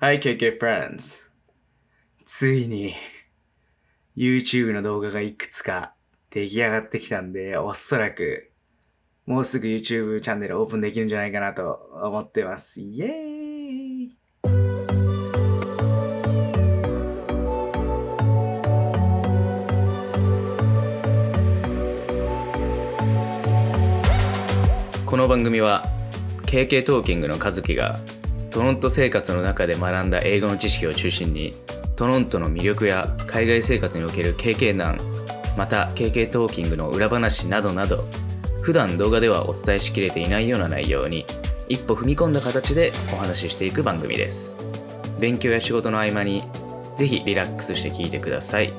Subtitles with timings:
[0.00, 1.28] Hi, KK Friends.
[2.24, 2.94] ついに、
[4.16, 5.92] YouTube の動画がいくつか
[6.30, 8.52] 出来上がってきたんで、おそらく、
[9.26, 12.80] もうすぐ YouTube チャンネルオープンできるんじゃないかなと思ってます。
[12.80, 13.08] イエー
[14.04, 14.16] イ
[25.04, 25.84] この番組は
[26.42, 27.98] KK トーキングの和樹が
[28.50, 31.54] トロント生活の中で学んだ英語の知識を中心に
[31.96, 34.98] トロントの魅力や海外生活における KK 難
[35.56, 38.04] また KK トーキングの裏話などなど
[38.62, 41.24] 普段動画ではお伝えしきれていないような内容に
[41.68, 44.56] 一歩踏み込んだ形でお話ししていく番組です。
[45.18, 46.44] 勉強や仕事の合間に
[46.96, 48.72] ぜひリラックスして聞いてください。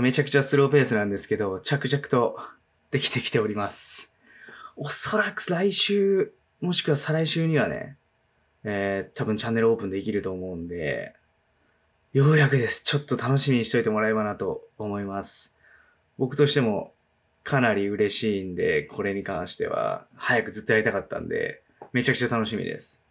[0.00, 2.38] めちゃくちゃスローペースなんですけど、着々と
[2.90, 4.12] できてきております。
[4.76, 7.96] おそらく来週、もしくは再来週にはね、
[8.64, 11.14] えー、多分チャンネルオープンできると思うんで、
[12.12, 12.82] ようやくです。
[12.84, 15.52] ちょっと楽しみにしといてもらえばなと思います。
[16.18, 16.92] 僕としても
[17.44, 23.02] かなり嬉しいんで、これに関しては、早くずっとやりたかったんで、めちゃくちゃ楽しみです。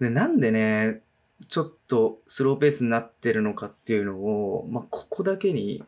[0.00, 1.02] で、なんでね、
[1.46, 5.84] ちょっとスローペースになってるのかっていうのを、まあ、ここだけに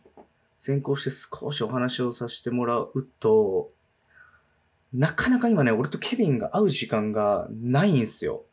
[0.61, 3.73] 先行して少しお話をさせてもらうと、
[4.93, 8.45] なかなか今ね、俺とケビンが会う時間がないんすよ。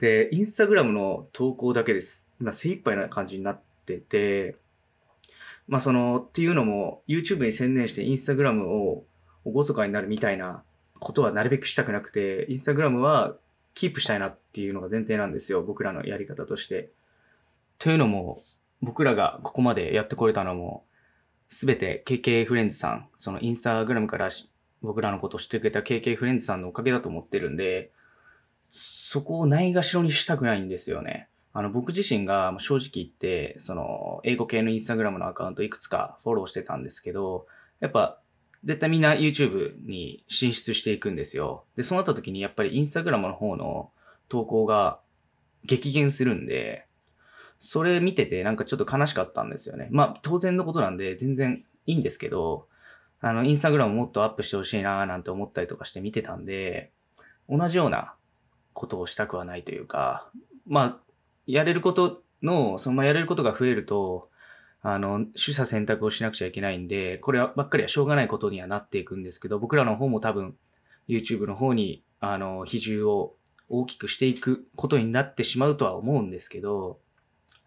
[0.00, 2.28] で、インスタグラムの投稿だけです。
[2.40, 4.56] 今精一杯な感じになってて、
[5.68, 9.04] まあその、っていうのも YouTube に専念してインスタグラムを
[9.44, 10.64] おごそかになるみたいな
[10.98, 13.36] ことはなるべくしたくなくて、インスタグラムは
[13.74, 15.62] キープしたいなっていうのが前提なんですよ。
[15.62, 16.90] 僕らのやり方として。
[17.78, 18.42] というのも、
[18.82, 20.84] 僕らがここまでやってこれたのも、
[21.48, 24.28] すべて KK フレンズさん、そのインスタグラムから
[24.82, 27.90] 僕らのことを知ってくれた KK フレンズさんのおかげだと思ってるんで、
[28.70, 31.28] そこをないがしろにしたくないんですよね。
[31.52, 37.46] あの、僕自身が正直言って、その、英語系のインスタグラムのアカウントいくつかフォローしてたんですけど、
[37.80, 38.20] やっぱ、
[38.64, 41.64] 絶対みんな YouTube に進出していくんですよ。
[41.76, 43.90] で、そうなった時にやっぱりインスタグラムの方の
[44.28, 44.98] 投稿が
[45.64, 46.85] 激減するんで、
[47.58, 49.88] それ見ててなんかちょっと悲しかったんですよね。
[49.90, 52.68] まあ当然のことなんで全然いいんですけど、
[53.20, 56.92] あの、インスタグラムもっとアップしてほしいなーなんて思ったりとかして見てたんで、
[57.48, 58.14] 同じような
[58.72, 60.30] ことをしたくはないというか、
[60.66, 60.98] まあ、
[61.46, 64.30] やれることの、そのまあやれることが増えると、
[64.82, 70.56] あの、取捨選択をしなくちゃいけないんで、こればっかりはしょうがないことにはなっていくんですけど、僕らの方も多分、
[71.08, 73.34] YouTube の方に、あの、比重を
[73.68, 77.00] 大きくしていくことになってしまうとは思うんですけど、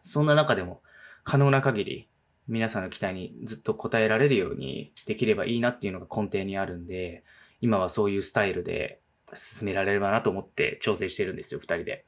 [0.02, 0.82] そんな中でも
[1.24, 2.10] 可能な限り
[2.50, 7.24] 皆さんの期待にずっと応えられるようにできればいいなっていうのが根底にあるんで、
[7.62, 9.00] 今はそういうスタイルで
[9.34, 12.06] 進められればなと思って調整してるんですよ、二人で。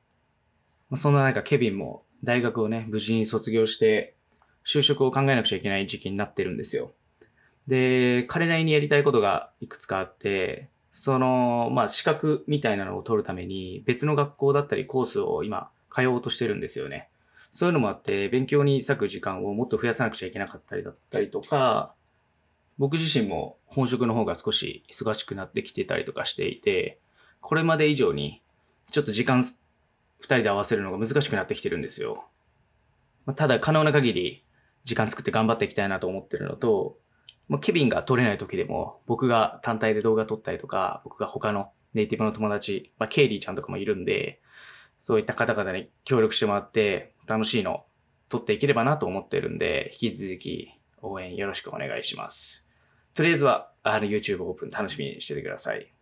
[0.90, 4.16] まあそんな中、ケビンも大学をね、無事に卒業して、
[4.66, 6.94] 就職を考えなくちゃいけない時期になってるんですよ。
[7.68, 17.11] で、彼なりにやりたいことがいくつかあって、その、まあ、資格みたいなのを取るために、別の学校だったりコースを今、通おうとしてるんですよね。
[17.52, 21.94] そういうのもあって、勉強に割く時間をもっと増やさなくちゃいけなかったりだったりとか、
[22.78, 27.00] 僕自身も本職の方が少し忙しくなってきてたりとかしていて、
[27.42, 28.42] これまで以上に、
[28.90, 29.56] ちょっと時間、二
[30.24, 32.26] 人で合わせるのが難しくなってきてるんですよ。
[33.36, 34.46] ただ、可能な限り、
[34.84, 36.98] 時間作って頑張っていきたいなと思ってるのと、
[37.50, 44.40] まあ、ケビンが撮れない時でも、僕が単体で動画撮ったりとか、僕が他のネイティブの友達、まあ、ケイリーちゃんとかもいるんで、
[45.00, 47.86] そういった方々に協力してもらって、楽しいの
[48.28, 52.68] 撮っていければなと思ってるんで、引き続き応援よろしくお願いします。
[53.14, 55.94] とりあえずは、あの YouTube オープン楽しみにしててください。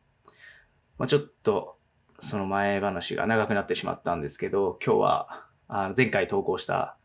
[0.98, 1.78] まあ、ちょっと、
[2.20, 6.98] その前話が長くなってしまったんですけど、今日は、あの前回投稿した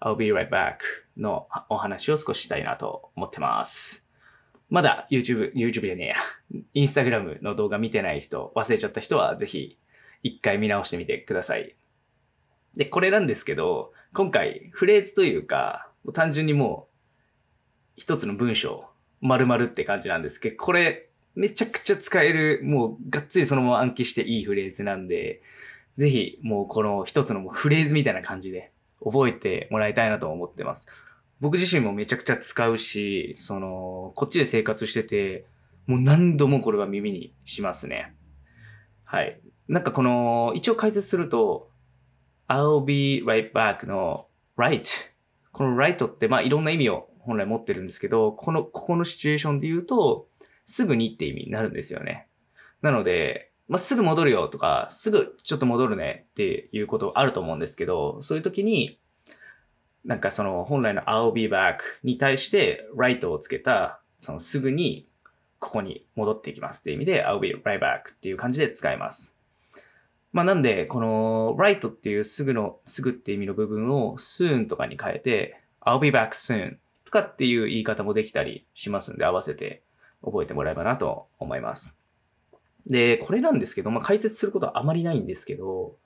[0.00, 0.78] I'll be right back
[1.16, 4.06] のお話を少ししたいなと思ってます。
[4.68, 6.16] まだ YouTube、YouTube じゃねえや。
[6.74, 9.78] Instagram の動画見てない人、忘れちゃった人はぜひ
[10.22, 11.74] 一回見直してみてください。
[12.76, 16.94] で、これなんですけど、今回フレーズというか、単純にもう
[17.96, 18.86] 一つの文章、
[19.20, 25.42] 丸々って感じなんですけど、これめちゃくちゃ使える、もうがっつりそのまま暗記していいフレーズなんで、
[25.96, 28.72] ぜひもうこの一つのフレーズみたいな感じで
[29.04, 30.88] 覚えてもらいたいなと思ってます。
[31.40, 35.46] 僕自身もめちゃくちゃ使うし、その、こっちで生活してて、
[35.86, 38.14] もう何度もこれは耳にしますね。
[39.04, 39.40] はい。
[39.68, 41.67] なんかこの、一応解説すると、
[42.48, 44.86] I'll be right back の right。
[45.52, 50.28] この right って、まあいろんな意味を本来持ってるんですけど、この、ここのシチュエーションで言うと、
[50.66, 52.28] すぐにって意味になるんですよね。
[52.82, 58.98] なので、まあ、すぐ戻るよとか、すぐちょっと戻るねっていうことあると思うんですけど、そういう時に、
[60.04, 65.06] なんかその本来の I'll be back に対して right をつけた、そのすぐに
[65.58, 69.34] ここに戻っていきますっていう意味で I'll be right back っていう感じで使います。
[70.38, 79.82] まあなんで、この right っていうすぐの、すぐって意味の部分を soon とかに変えて I'll be back soon とかっていう言い方もできたりしますんで合わせて
[80.22, 81.96] 覚えてもらえばなと思います。
[82.86, 85.96] で、これなんですけど、まあ、解説することはあまりないんですけど、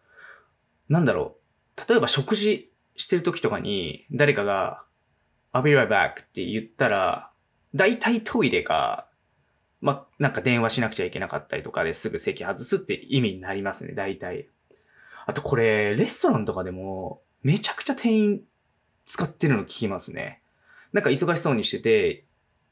[0.89, 1.37] なんだろ
[1.77, 1.87] う。
[1.87, 4.83] 例えば食事してる時とかに、誰かが、
[5.53, 7.31] I'll be right back って言ったら、
[7.75, 9.11] 大体トイレか、
[9.83, 14.49] まあ、なんか電話しなくちゃいけなかったりとかですぐ席外すって意味になりますね、大体。
[15.27, 18.43] あとこれ、レストランとかでも、めちゃくちゃ店員
[19.05, 20.41] 使ってるの聞きますね。
[20.93, 22.25] なんか忙しそうにしてて、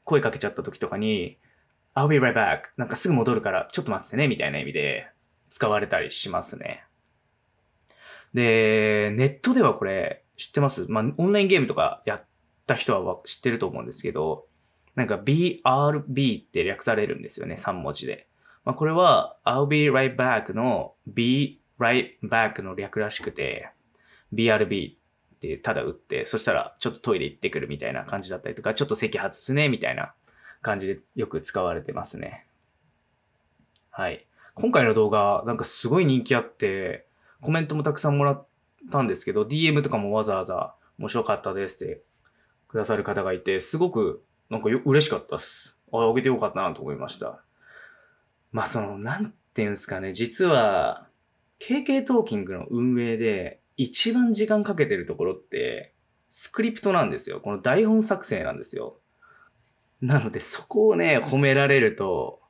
[0.05, 1.37] 声かけちゃった時とかに、
[1.93, 2.69] I'll be right back.
[2.77, 5.07] なんかすぐ戻るからちょっと待っててね、みたいな意味で
[5.49, 6.85] 使われたりしますね。
[8.33, 10.85] で、ネットではこれ知ってます？
[10.87, 12.25] まあ、オンラインゲームとかやっ
[12.65, 14.47] た人は知ってると思うんですけど、
[14.95, 18.27] なんか BRB って略されるんですよね、3文字で。
[18.63, 23.71] まあ、これは I'll be right back の be right back の略らしくて、
[24.33, 24.95] BRB っ
[25.39, 30.13] てただ打って、そしたらちょっとトイレ行ってくるみたいな感じだったりとか、ちょっと席外すね、みたいな
[30.61, 32.45] 感じでよく使われてますね。
[33.89, 34.25] はい。
[34.53, 37.07] 今回の動画、なんかすごい人気あって、
[37.41, 38.47] コメントもたくさんもらっ
[38.91, 42.01] たんですけど、DM とかもわざわざ面白かったですって
[42.67, 45.79] くださる方がいて、すごくなんかよ嬉しかったっす。
[45.93, 47.41] あ、あげてよかったなと思いました。
[48.51, 51.07] まあその、なんていうんですかね、実は、
[51.59, 55.93] KK トーキングの運営で一番時間かけてるところって、
[56.27, 57.39] スクリプトなんですよ。
[57.39, 58.97] この台本作成なんですよ。
[60.01, 62.41] なので、そこをね、褒められると、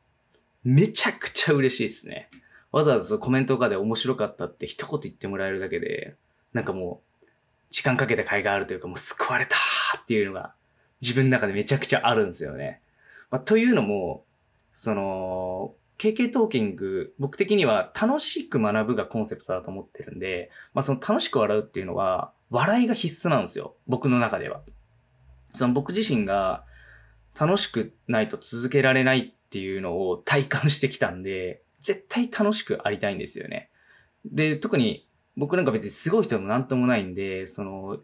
[0.63, 2.30] めちゃくちゃ嬉しいですね。
[2.71, 6.15] わざわざコメントとかで面白かったって一言言ってもらえるだけで、
[6.54, 7.25] なんかもう、
[7.69, 9.56] 時間かけた甲斐があるというか、もう救われた
[10.00, 10.56] っていうのが、
[11.01, 12.81] 自分の中でめちゃくちゃあるんですよね。
[13.30, 14.25] まあ、というのも、
[14.74, 23.75] その、KK トーキング、僕的には楽しく学ぶがコンセプトだと思ってるんで、まあその楽しく笑うっていうのは、笑いが必須なんですよ。
[23.86, 24.62] 僕の中では。
[25.53, 26.65] その僕自身が、
[27.39, 33.69] 楽しくないと続けられないっていうのを体感してきたんで、絶対楽しくありたいんですよね。
[34.25, 35.07] で、特に
[35.38, 38.00] 僕なんか別にすごい人でもなんともないんで、その、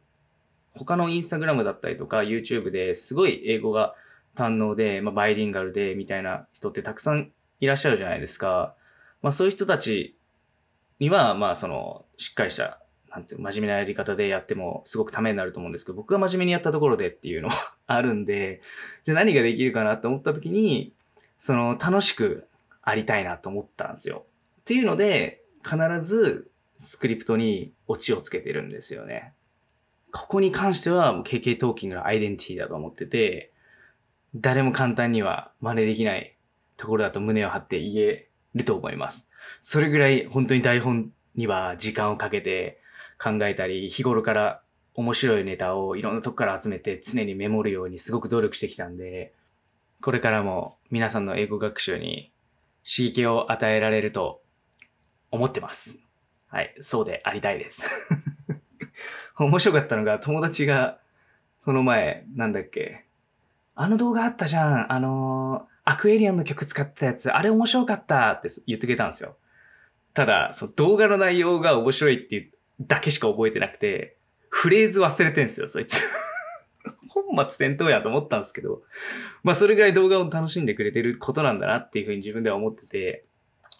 [0.77, 3.95] 他のインスタグラムだったりとか YouTube ですごい英語が
[4.35, 8.75] 堪能で、まあ、バイリンガルでみたいな人ってたくさんいらっしゃるじゃないですか。
[9.21, 10.15] まあそういう人たち
[10.99, 12.79] には、まあその、しっかりした
[13.09, 18.61] なんていう真面目なやり方でやってもすごくためになると思うんですけど、僕が真面目にやったところでっていうのは あるんで、
[19.05, 20.93] じゃ何ができるかなと思った時に、
[21.39, 22.47] その楽しく
[22.83, 24.25] ありたいなと思ったんですよ。
[24.61, 29.33] っていうので、必ずスクリプトにオチをつけてるんですよね。
[30.11, 33.51] ここに関しては KK トーキングのアイデンティティだと思ってて、
[34.35, 36.35] 誰も簡単には真似できない
[36.77, 39.27] ところだと胸を張って言えると思います。
[39.61, 42.79] それぐらい本当に台本には時間をかけて
[43.21, 44.61] 考えたり、日頃から
[44.93, 49.33] 面白いネタをいろんなとこから集めて常にメモるようにすごく努力してきたんで、
[50.01, 52.31] これからも皆さんの英語学習に
[52.83, 54.41] 刺激を与えられると
[55.31, 55.97] 思ってます。
[56.47, 57.83] はい、そうでありたいです。
[59.45, 60.99] 面白かったのが友達が
[61.63, 63.05] この前、なんだっけ、
[63.75, 69.35] あの動画あったじゃん、あのー、アクエリアンの曲使ったやつ、あれ面白かったって言ってくれたんですよ。
[70.13, 72.51] ただ、その動画の内容が面白いっていう
[72.81, 74.17] だけしか覚えてなくて、
[74.49, 76.01] フレーズ忘れてんすよ、そいつ。
[77.09, 78.81] 本末転倒やと思ったんですけど、
[79.43, 83.25] まあそれぐらい動画を楽しんでくれてることなんだなっていうふうに自分では思ってて、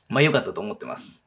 [0.10, 1.24] まあ良かったと思ってます。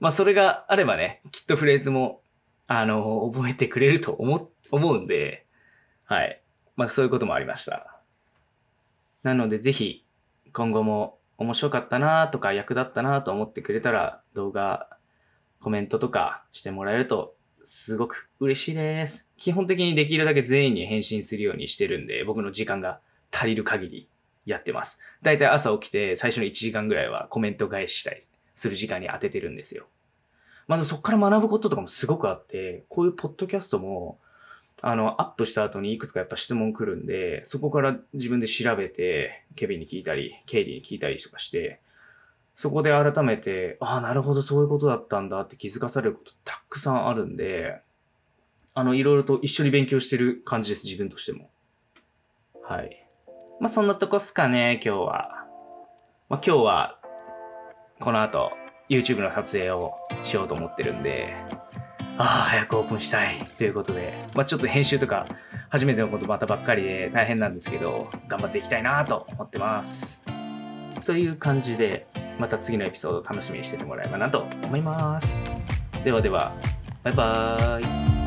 [0.00, 2.22] まあそれがあればね、きっとフレーズも、
[2.68, 5.46] あの、覚えてくれると思、思うんで、
[6.04, 6.40] はい。
[6.76, 7.98] まあそういうこともありました。
[9.22, 10.04] なのでぜひ、
[10.52, 14.88] 今後も面白かったなとか役立ったなと思ってくれたら動画
[15.60, 19.26] コメントとかしてもらえるとすごく嬉しいです。
[19.36, 24.08] 基本的にできるだけ全員に返信するようにしてるんで、僕の時間が足りる限り
[24.46, 25.00] やってます。
[25.22, 29.86] だいたい朝起きて最初の1時間ぐらいはコメント返ししたりする時間に当ててるんですよ。
[30.68, 34.18] まあそっから学ぶこととかもすごくあって、こういうポッドキャストも、
[34.82, 41.80] あの、アップした後にいくつかやっぱ質問来るんで、そこから自分で調べて、ケビンに聞いたり、ケイリーに聞いたりとかして、
[42.54, 47.80] そこで改めて、ああ、なるほど、そういうことだったんだって気づかされることたくさんあるんで、
[48.74, 51.50] あの、いろいろと一緒に勉強してる感じです、自分としても。
[52.62, 53.08] はい。
[53.58, 55.46] まあそんなとこっすかね、今日は。
[56.28, 57.00] まあ今日は、
[58.00, 58.52] この後、
[58.88, 61.34] YouTube の撮影をしようと思ってるんで、
[62.16, 65.26] ああ、早くオープンしたいということで、まあちょっと編集とか、
[65.68, 70.22] 初めてのことまたばっかりで大変なんですけど、頑張っていきたいなと思ってます。
[71.04, 72.06] という感じで、
[72.38, 75.44] また次のエピソード楽しみにしててもらえばなと思います。
[76.04, 76.52] ではでは、
[77.04, 78.17] バイバーイ。